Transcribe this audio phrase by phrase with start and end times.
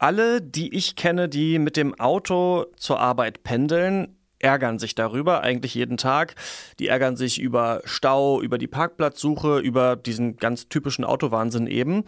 [0.00, 5.74] Alle, die ich kenne, die mit dem Auto zur Arbeit pendeln, ärgern sich darüber, eigentlich
[5.74, 6.36] jeden Tag.
[6.78, 12.04] Die ärgern sich über Stau, über die Parkplatzsuche, über diesen ganz typischen Autowahnsinn eben.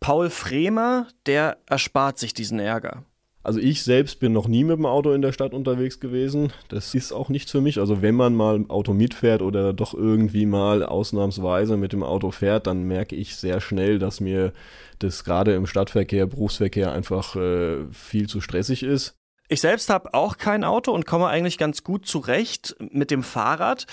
[0.00, 3.04] Paul Fremer, der erspart sich diesen Ärger.
[3.46, 6.52] Also ich selbst bin noch nie mit dem Auto in der Stadt unterwegs gewesen.
[6.66, 7.78] Das ist auch nichts für mich.
[7.78, 12.66] Also wenn man mal Auto mitfährt oder doch irgendwie mal ausnahmsweise mit dem Auto fährt,
[12.66, 14.52] dann merke ich sehr schnell, dass mir
[14.98, 19.14] das gerade im Stadtverkehr, Berufsverkehr einfach äh, viel zu stressig ist.
[19.48, 23.86] Ich selbst habe auch kein Auto und komme eigentlich ganz gut zurecht mit dem Fahrrad.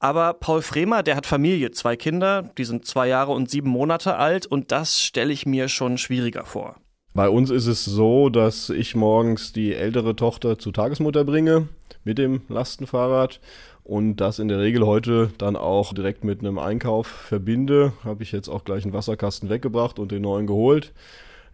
[0.00, 4.16] Aber Paul Fremer, der hat Familie, zwei Kinder, die sind zwei Jahre und sieben Monate
[4.16, 6.80] alt und das stelle ich mir schon schwieriger vor.
[7.18, 11.66] Bei uns ist es so, dass ich morgens die ältere Tochter zur Tagesmutter bringe
[12.04, 13.40] mit dem Lastenfahrrad
[13.82, 17.92] und das in der Regel heute dann auch direkt mit einem Einkauf verbinde.
[18.04, 20.92] Habe ich jetzt auch gleich einen Wasserkasten weggebracht und den neuen geholt.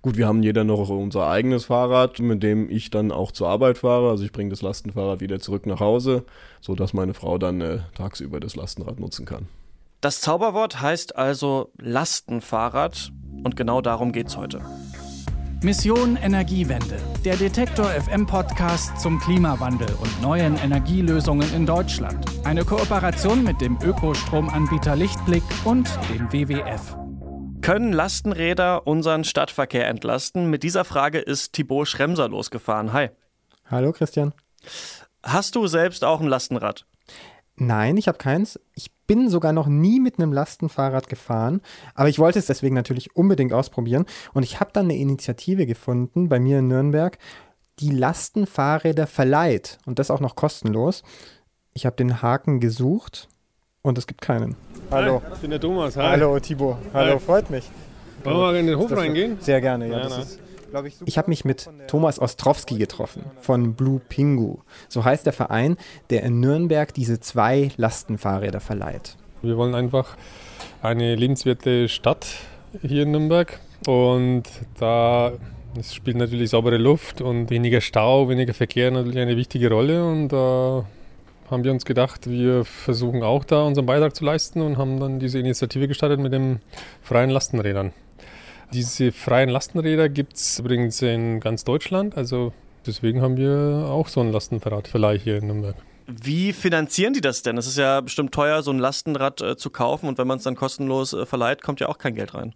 [0.02, 3.78] Gut, wir haben jeder noch unser eigenes Fahrrad, mit dem ich dann auch zur Arbeit
[3.78, 4.10] fahre.
[4.10, 6.24] Also ich bringe das Lastenfahrrad wieder zurück nach Hause,
[6.60, 9.48] sodass meine Frau dann äh, tagsüber das Lastenrad nutzen kann.
[10.02, 13.12] Das Zauberwort heißt also Lastenfahrrad
[13.44, 14.60] und genau darum geht's heute.
[15.64, 22.22] Mission Energiewende, der Detektor FM Podcast zum Klimawandel und neuen Energielösungen in Deutschland.
[22.44, 26.98] Eine Kooperation mit dem Ökostromanbieter Lichtblick und dem WWF.
[27.62, 30.50] Können Lastenräder unseren Stadtverkehr entlasten?
[30.50, 32.92] Mit dieser Frage ist Thibaut Schremser losgefahren.
[32.92, 33.08] Hi.
[33.64, 34.34] Hallo Christian.
[35.22, 36.84] Hast du selbst auch ein Lastenrad?
[37.56, 38.60] Nein, ich habe keins.
[38.74, 41.60] Ich bin sogar noch nie mit einem Lastenfahrrad gefahren,
[41.94, 44.06] aber ich wollte es deswegen natürlich unbedingt ausprobieren.
[44.32, 47.18] Und ich habe dann eine Initiative gefunden bei mir in Nürnberg,
[47.80, 51.02] die Lastenfahrräder verleiht und das auch noch kostenlos.
[51.72, 53.28] Ich habe den Haken gesucht
[53.82, 54.56] und es gibt keinen.
[54.90, 55.22] Hallo.
[55.24, 55.96] Hi, ich bin der Thomas.
[55.96, 56.10] Hi.
[56.10, 56.78] Hallo, Thibaut.
[56.92, 57.18] Hallo, Hi.
[57.18, 57.68] freut mich.
[58.22, 59.38] Wollen wir mal in den Hof reingehen?
[59.40, 59.98] Sehr gerne, ja.
[59.98, 60.38] ja ist,
[60.84, 64.58] ich, ich habe mich mit Thomas Ostrowski getroffen von Blue Pingu.
[64.88, 65.76] So heißt der Verein,
[66.10, 69.16] der in Nürnberg diese zwei Lastenfahrräder verleiht.
[69.42, 70.16] Wir wollen einfach
[70.82, 72.26] eine lebenswerte Stadt
[72.82, 74.44] hier in Nürnberg und
[74.78, 75.32] da
[75.82, 80.86] spielt natürlich saubere Luft und weniger Stau, weniger Verkehr natürlich eine wichtige Rolle und da
[81.50, 85.18] haben wir uns gedacht, wir versuchen auch da unseren Beitrag zu leisten und haben dann
[85.18, 86.60] diese Initiative gestartet mit den
[87.02, 87.92] freien Lastenrädern.
[88.74, 92.52] Diese freien Lastenräder gibt es übrigens in ganz Deutschland, also
[92.84, 95.76] deswegen haben wir auch so einen Lastenradverleih hier in Nürnberg.
[96.08, 97.56] Wie finanzieren die das denn?
[97.56, 100.42] Es ist ja bestimmt teuer, so ein Lastenrad äh, zu kaufen und wenn man es
[100.42, 102.52] dann kostenlos äh, verleiht, kommt ja auch kein Geld rein.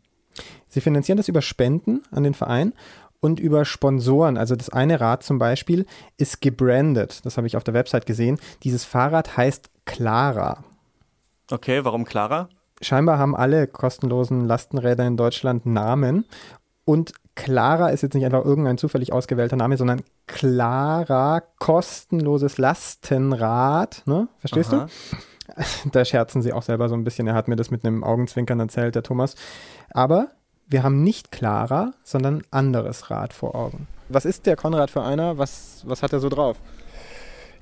[0.66, 2.74] Sie finanzieren das über Spenden an den Verein
[3.20, 4.36] und über Sponsoren.
[4.36, 5.86] Also das eine Rad zum Beispiel
[6.16, 7.20] ist gebrandet.
[7.26, 8.40] Das habe ich auf der Website gesehen.
[8.64, 10.64] Dieses Fahrrad heißt Clara.
[11.48, 12.48] Okay, warum Clara?
[12.80, 16.24] Scheinbar haben alle kostenlosen Lastenräder in Deutschland Namen.
[16.84, 24.02] Und Clara ist jetzt nicht einfach irgendein zufällig ausgewählter Name, sondern Clara, kostenloses Lastenrad.
[24.06, 24.28] Ne?
[24.38, 24.86] Verstehst Aha.
[24.86, 25.16] du?
[25.92, 27.26] Da scherzen sie auch selber so ein bisschen.
[27.26, 29.34] Er hat mir das mit einem Augenzwinkern erzählt, der Thomas.
[29.90, 30.28] Aber
[30.68, 33.88] wir haben nicht Clara, sondern ein anderes Rad vor Augen.
[34.08, 35.38] Was ist der Konrad für einer?
[35.38, 36.58] Was, was hat er so drauf?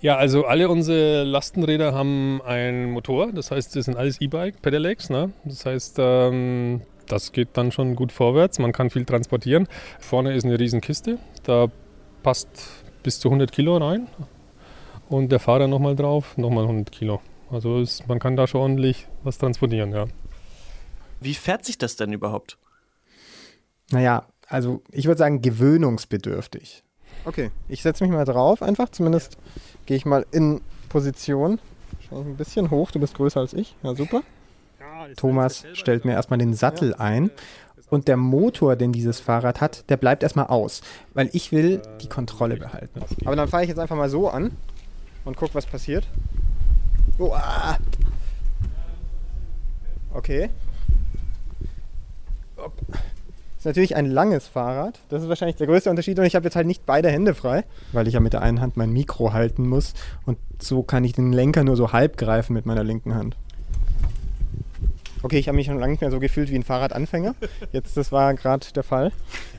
[0.01, 5.09] Ja, also alle unsere Lastenräder haben einen Motor, das heißt, das sind alles E-Bike, Pedelecs.
[5.09, 5.33] Ne?
[5.45, 9.69] Das heißt, ähm, das geht dann schon gut vorwärts, man kann viel transportieren.
[9.99, 11.69] Vorne ist eine Riesenkiste, da
[12.23, 12.49] passt
[13.03, 14.09] bis zu 100 Kilo rein
[15.09, 17.21] und der Fahrer nochmal drauf, nochmal 100 Kilo.
[17.51, 20.07] Also ist, man kann da schon ordentlich was transportieren, ja.
[21.21, 22.59] Wie fährt sich das denn überhaupt?
[23.91, 26.83] Naja, also ich würde sagen gewöhnungsbedürftig.
[27.25, 28.89] Okay, ich setze mich mal drauf einfach.
[28.91, 29.39] Zumindest
[29.87, 31.59] gehe ich mal in Position.
[31.93, 33.75] Wahrscheinlich ein bisschen hoch, du bist größer als ich.
[33.83, 34.23] Ja, super.
[35.17, 37.31] Thomas stellt mir erstmal den Sattel ein.
[37.89, 40.81] Und der Motor, den dieses Fahrrad hat, der bleibt erstmal aus,
[41.15, 43.01] weil ich will die Kontrolle behalten.
[43.25, 44.57] Aber dann fahre ich jetzt einfach mal so an
[45.25, 46.05] und guck, was passiert.
[47.19, 47.79] Oh, ah.
[50.13, 50.51] Okay.
[53.67, 55.01] Natürlich ein langes Fahrrad.
[55.09, 56.17] Das ist wahrscheinlich der größte Unterschied.
[56.21, 58.61] Und ich habe jetzt halt nicht beide Hände frei, weil ich ja mit der einen
[58.61, 59.93] Hand mein Mikro halten muss.
[60.25, 63.37] Und so kann ich den Lenker nur so halb greifen mit meiner linken Hand.
[65.27, 67.35] Okay, ich habe mich schon lange nicht mehr so gefühlt wie ein Fahrradanfänger.
[67.73, 69.11] Jetzt, das war gerade der Fall.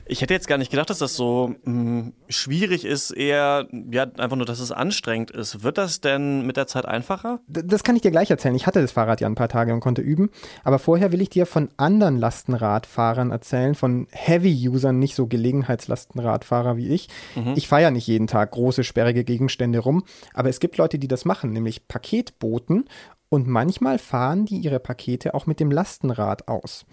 [0.06, 4.04] Ich hätte jetzt gar nicht gedacht, dass das so mh, hm, schwierig ist, eher ja,
[4.16, 5.62] einfach nur, dass es anstrengend ist.
[5.62, 7.40] Wird das denn mit der Zeit einfacher?
[7.48, 8.54] D das kann ich dir gleich erzählen.
[8.54, 10.30] Ich hatte das Fahrrad ja ein paar Tage und konnte üben.
[10.64, 16.88] Aber vorher will ich dir von anderen Lastenradfahrern erzählen, von Heavy-Usern, nicht so Gelegenheitslastenradfahrer wie
[16.88, 17.08] ich.
[17.36, 17.52] Mhm.
[17.56, 20.04] Ich fahre ja nicht jeden Tag große, sperrige Gegenstände rum.
[20.32, 22.86] Aber es gibt Leute, die das machen, nämlich Paketboten
[23.28, 26.86] und manchmal fahren die ihre Pakete auch mit dem Lastenrad aus.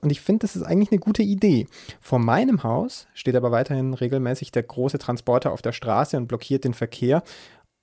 [0.00, 1.66] und ich finde, das ist eigentlich eine gute Idee.
[2.00, 6.64] Vor meinem Haus steht aber weiterhin regelmäßig der große Transporter auf der Straße und blockiert
[6.64, 7.22] den Verkehr.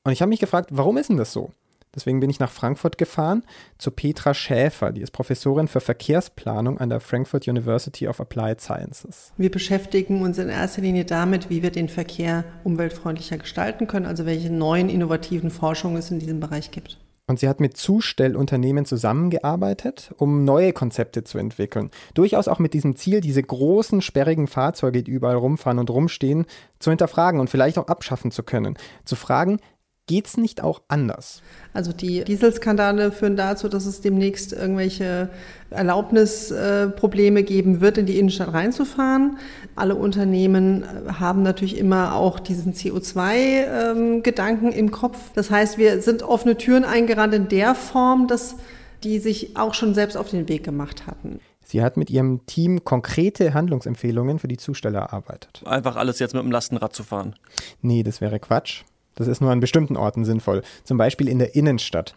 [0.04, 1.52] Und ich habe mich gefragt, warum ist denn das so?
[1.96, 3.44] Deswegen bin ich nach Frankfurt gefahren
[3.78, 9.32] zu Petra Schäfer, die ist Professorin für Verkehrsplanung an der Frankfurt University of Applied Sciences.
[9.38, 14.26] Wir beschäftigen uns in erster Linie damit, wie wir den Verkehr umweltfreundlicher gestalten können, also
[14.26, 16.98] welche neuen innovativen Forschungen es in diesem Bereich gibt.
[17.28, 21.90] Und sie hat mit Zustellunternehmen zusammengearbeitet, um neue Konzepte zu entwickeln.
[22.14, 26.46] Durchaus auch mit diesem Ziel, diese großen, sperrigen Fahrzeuge, die überall rumfahren und rumstehen,
[26.78, 28.78] zu hinterfragen und vielleicht auch abschaffen zu können.
[29.06, 29.60] Zu fragen,
[30.08, 31.42] Geht es nicht auch anders?
[31.74, 35.30] Also die Dieselskandale führen dazu, dass es demnächst irgendwelche
[35.72, 39.40] Erlaubnisprobleme geben wird, in die Innenstadt reinzufahren.
[39.76, 40.86] Alle Unternehmen
[41.20, 45.18] haben natürlich immer auch diesen CO2-Gedanken im Kopf.
[45.34, 48.58] Das heißt, wir sind offene Türen eingerannt in der Form, dass
[49.04, 51.40] die sich auch schon selbst auf den Weg gemacht hatten.
[51.64, 55.64] Sie hat mit ihrem Team konkrete Handlungsempfehlungen für die Zusteller erarbeitet.
[55.66, 57.34] Einfach alles jetzt mit dem Lastenrad zu fahren.
[57.82, 58.84] Nee, das wäre Quatsch.
[59.16, 62.16] Das ist nur an bestimmten Orten sinnvoll, zum Beispiel in der Innenstadt.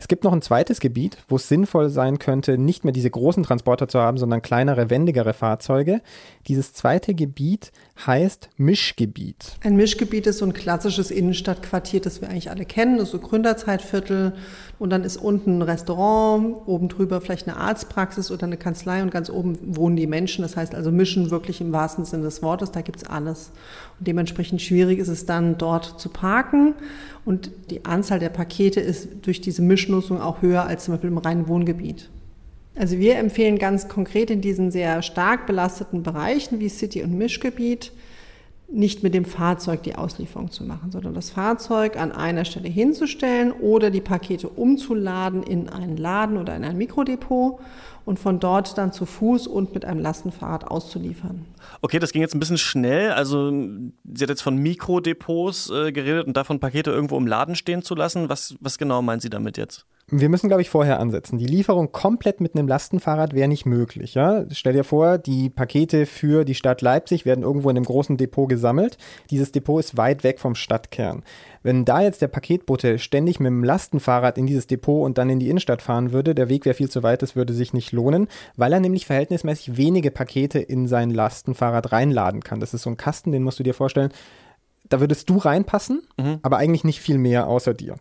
[0.00, 3.42] Es gibt noch ein zweites Gebiet, wo es sinnvoll sein könnte, nicht mehr diese großen
[3.42, 6.00] Transporter zu haben, sondern kleinere, wendigere Fahrzeuge.
[6.48, 7.70] Dieses zweite Gebiet
[8.06, 9.56] heißt Mischgebiet.
[9.62, 12.96] Ein Mischgebiet ist so ein klassisches Innenstadtquartier, das wir eigentlich alle kennen.
[12.96, 14.34] Das ist so Gründerzeitviertel.
[14.78, 19.10] Und dann ist unten ein Restaurant, oben drüber vielleicht eine Arztpraxis oder eine Kanzlei und
[19.10, 20.42] ganz oben wohnen die Menschen.
[20.42, 22.72] Das heißt also mischen wirklich im wahrsten Sinne des Wortes.
[22.72, 23.50] Da gibt es alles.
[23.98, 26.74] Und dementsprechend schwierig ist es dann, dort zu parken.
[27.24, 31.18] Und die Anzahl der Pakete ist durch diese Mischnutzung auch höher als zum Beispiel im
[31.18, 32.08] reinen Wohngebiet.
[32.80, 37.92] Also wir empfehlen ganz konkret in diesen sehr stark belasteten Bereichen wie City- und Mischgebiet
[38.72, 43.52] nicht mit dem Fahrzeug die Auslieferung zu machen, sondern das Fahrzeug an einer Stelle hinzustellen
[43.52, 47.60] oder die Pakete umzuladen in einen Laden oder in ein Mikrodepot
[48.06, 51.44] und von dort dann zu Fuß und mit einem Lastenfahrrad auszuliefern.
[51.82, 53.10] Okay, das ging jetzt ein bisschen schnell.
[53.10, 57.82] Also sie hat jetzt von Mikrodepots äh, geredet und davon Pakete irgendwo im Laden stehen
[57.82, 58.30] zu lassen.
[58.30, 59.84] Was, was genau meint sie damit jetzt?
[60.10, 61.38] Wir müssen, glaube ich, vorher ansetzen.
[61.38, 64.14] Die Lieferung komplett mit einem Lastenfahrrad wäre nicht möglich.
[64.14, 64.44] Ja?
[64.50, 68.48] Stell dir vor, die Pakete für die Stadt Leipzig werden irgendwo in einem großen Depot
[68.48, 68.98] gesammelt.
[69.30, 71.22] Dieses Depot ist weit weg vom Stadtkern.
[71.62, 75.38] Wenn da jetzt der Paketbote ständig mit dem Lastenfahrrad in dieses Depot und dann in
[75.38, 78.28] die Innenstadt fahren würde, der Weg wäre viel zu weit, das würde sich nicht lohnen,
[78.56, 82.60] weil er nämlich verhältnismäßig wenige Pakete in sein Lastenfahrrad reinladen kann.
[82.60, 84.10] Das ist so ein Kasten, den musst du dir vorstellen.
[84.90, 86.40] Da würdest du reinpassen, mhm.
[86.42, 87.96] aber eigentlich nicht viel mehr außer dir.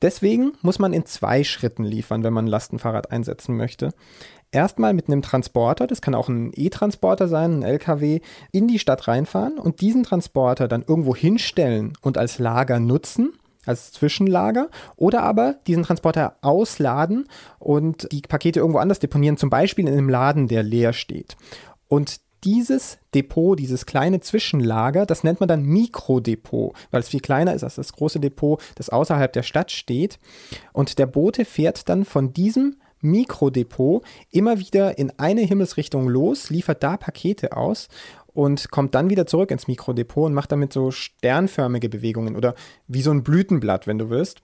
[0.00, 3.92] Deswegen muss man in zwei Schritten liefern, wenn man ein Lastenfahrrad einsetzen möchte.
[4.52, 9.06] Erstmal mit einem Transporter, das kann auch ein E-Transporter sein, ein LKW, in die Stadt
[9.06, 13.34] reinfahren und diesen Transporter dann irgendwo hinstellen und als Lager nutzen
[13.66, 17.28] als Zwischenlager oder aber diesen Transporter ausladen
[17.58, 21.36] und die Pakete irgendwo anders deponieren, zum Beispiel in einem Laden, der leer steht.
[21.86, 27.54] Und dieses Depot, dieses kleine Zwischenlager, das nennt man dann Mikrodepot, weil es viel kleiner
[27.54, 30.18] ist als das große Depot, das außerhalb der Stadt steht.
[30.72, 36.82] Und der Bote fährt dann von diesem Mikrodepot immer wieder in eine Himmelsrichtung los, liefert
[36.82, 37.88] da Pakete aus
[38.32, 42.54] und kommt dann wieder zurück ins Mikrodepot und macht damit so sternförmige Bewegungen oder
[42.86, 44.40] wie so ein Blütenblatt, wenn du willst,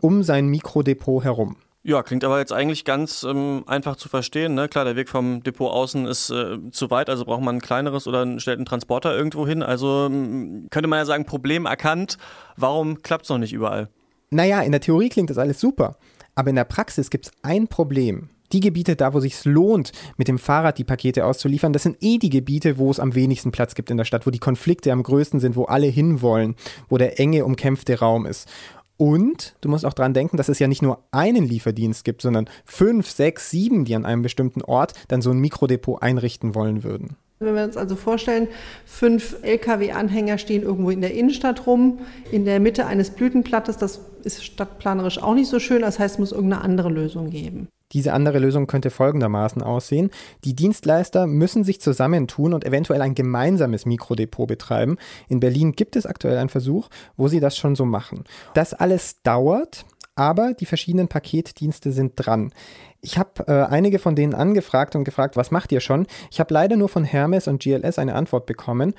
[0.00, 1.56] um sein Mikrodepot herum.
[1.86, 4.54] Ja, klingt aber jetzt eigentlich ganz ähm, einfach zu verstehen.
[4.54, 4.68] Ne?
[4.68, 8.06] Klar, der Weg vom Depot außen ist äh, zu weit, also braucht man ein kleineres
[8.06, 9.62] oder einen, stellt einen Transporter irgendwo hin.
[9.62, 12.16] Also könnte man ja sagen, Problem erkannt.
[12.56, 13.90] Warum klappt es noch nicht überall?
[14.30, 15.98] Naja, in der Theorie klingt das alles super,
[16.34, 18.30] aber in der Praxis gibt es ein Problem.
[18.52, 22.18] Die Gebiete da, wo sich lohnt, mit dem Fahrrad die Pakete auszuliefern, das sind eh
[22.18, 25.02] die Gebiete, wo es am wenigsten Platz gibt in der Stadt, wo die Konflikte am
[25.02, 26.54] größten sind, wo alle hinwollen,
[26.88, 28.48] wo der enge, umkämpfte Raum ist.
[28.96, 32.48] Und du musst auch daran denken, dass es ja nicht nur einen Lieferdienst gibt, sondern
[32.64, 37.16] fünf, sechs, sieben, die an einem bestimmten Ort dann so ein Mikrodepot einrichten wollen würden.
[37.40, 38.48] Wenn wir uns also vorstellen,
[38.86, 41.98] fünf Lkw-Anhänger stehen irgendwo in der Innenstadt rum,
[42.30, 46.18] in der Mitte eines Blütenplattes, das ist stadtplanerisch auch nicht so schön, das heißt, es
[46.18, 47.68] muss irgendeine andere Lösung geben.
[47.94, 50.10] Diese andere Lösung könnte folgendermaßen aussehen.
[50.44, 54.98] Die Dienstleister müssen sich zusammentun und eventuell ein gemeinsames Mikrodepot betreiben.
[55.28, 58.24] In Berlin gibt es aktuell einen Versuch, wo sie das schon so machen.
[58.52, 59.86] Das alles dauert,
[60.16, 62.52] aber die verschiedenen Paketdienste sind dran.
[63.00, 66.06] Ich habe äh, einige von denen angefragt und gefragt, was macht ihr schon?
[66.30, 68.94] Ich habe leider nur von Hermes und GLS eine Antwort bekommen.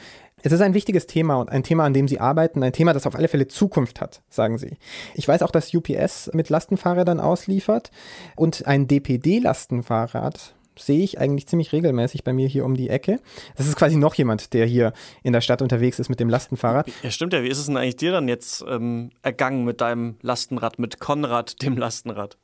[0.45, 3.07] Es ist ein wichtiges Thema und ein Thema, an dem Sie arbeiten, ein Thema, das
[3.07, 4.77] auf alle Fälle Zukunft hat, sagen Sie.
[5.15, 7.89] Ich weiß auch, dass UPS mit Lastenfahrrädern ausliefert
[8.35, 13.19] und ein DPD-Lastenfahrrad sehe ich eigentlich ziemlich regelmäßig bei mir hier um die Ecke.
[13.55, 16.91] Das ist quasi noch jemand, der hier in der Stadt unterwegs ist mit dem Lastenfahrrad.
[17.01, 17.41] Ja, stimmt ja.
[17.41, 21.63] Wie ist es denn eigentlich dir dann jetzt ähm, ergangen mit deinem Lastenrad, mit Konrad,
[21.63, 22.37] dem Lastenrad?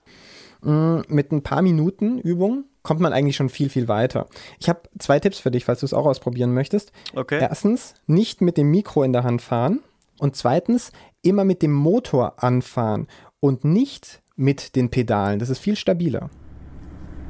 [0.62, 4.28] Mm, mit ein paar Minuten Übung kommt man eigentlich schon viel, viel weiter.
[4.60, 6.92] Ich habe zwei Tipps für dich, falls du es auch ausprobieren möchtest.
[7.16, 7.40] Okay.
[7.40, 9.82] Erstens, nicht mit dem Mikro in der Hand fahren.
[10.20, 13.08] Und zweitens, immer mit dem Motor anfahren
[13.40, 15.40] und nicht mit den Pedalen.
[15.40, 16.30] Das ist viel stabiler.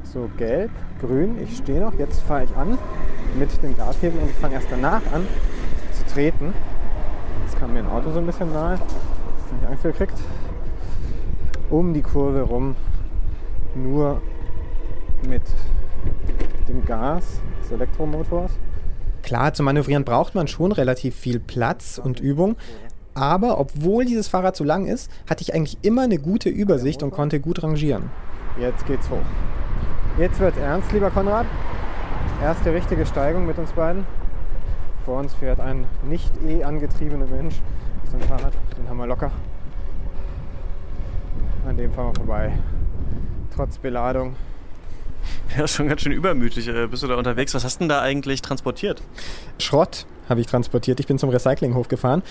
[0.04, 1.94] So, gelb, grün, ich stehe noch.
[1.98, 2.78] Jetzt fahre ich an
[3.38, 5.26] mit dem Gashebel und ich fange erst danach an
[5.92, 6.52] zu treten.
[7.44, 8.74] Jetzt kam mir ein Auto so ein bisschen nahe.
[8.74, 10.18] Jetzt habe ich Angst gekriegt.
[11.70, 12.76] Um die Kurve rum.
[13.74, 14.20] Nur
[15.28, 15.42] mit
[16.68, 18.52] dem Gas des Elektromotors.
[19.22, 22.56] Klar, zum Manövrieren braucht man schon relativ viel Platz und Übung.
[23.14, 27.10] Aber obwohl dieses Fahrrad so lang ist, hatte ich eigentlich immer eine gute Übersicht und
[27.10, 28.10] konnte gut rangieren.
[28.58, 29.18] Jetzt geht's hoch.
[30.18, 31.46] Jetzt wird's ernst, lieber Konrad.
[32.42, 34.06] Erste richtige Steigung mit uns beiden.
[35.04, 37.60] Vor uns fährt ein nicht eh angetriebener Mensch
[38.02, 38.52] auf seinem Fahrrad.
[38.76, 39.30] Den haben wir locker.
[41.66, 42.52] An dem fahren wir vorbei.
[43.54, 44.34] Trotz Beladung.
[45.56, 46.68] Ja, schon ganz schön übermütig.
[46.68, 47.54] Äh, bist du da unterwegs?
[47.54, 49.02] Was hast du denn da eigentlich transportiert?
[49.58, 50.98] Schrott habe ich transportiert.
[51.00, 52.22] Ich bin zum Recyclinghof gefahren.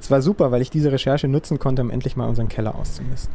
[0.00, 3.34] Es war super, weil ich diese Recherche nutzen konnte, um endlich mal unseren Keller auszumisten.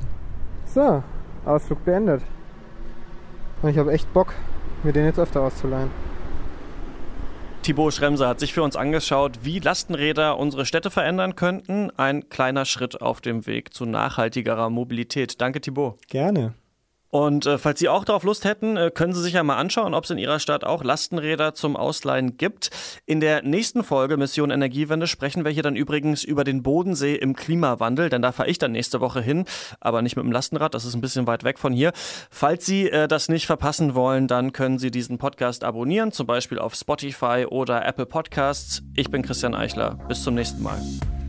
[0.66, 1.04] So,
[1.46, 2.24] Ausflug beendet.
[3.62, 4.34] Und ich habe echt Bock,
[4.84, 5.92] mir den jetzt öfter auszuleihen.
[7.66, 11.90] Thibaut Schremser hat sich für uns angeschaut, wie Lastenräder unsere Städte verändern könnten.
[11.98, 15.42] Ein kleiner Schritt auf dem Weg zu nachhaltigerer Mobilität.
[15.42, 15.98] Danke, Thibaut.
[16.08, 16.54] Gerne.
[17.16, 19.94] Und äh, falls Sie auch darauf Lust hätten, äh, können Sie sich ja mal anschauen,
[19.94, 22.72] ob es in Ihrer Stadt auch Lastenräder zum Ausleihen gibt.
[23.06, 27.34] In der nächsten Folge Mission Energiewende sprechen wir hier dann übrigens über den Bodensee im
[27.34, 29.46] Klimawandel, denn da fahre ich dann nächste Woche hin,
[29.80, 31.94] aber nicht mit dem Lastenrad, das ist ein bisschen weit weg von hier.
[32.30, 36.60] Falls Sie äh, das nicht verpassen wollen, dann können Sie diesen Podcast abonnieren, zum Beispiel
[36.60, 38.82] auf Spotify oder Apple Podcasts.
[38.94, 39.98] Ich bin Christian Eichler.
[40.10, 40.82] Bis zum nächsten Mal.